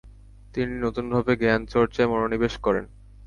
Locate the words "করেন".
2.57-2.85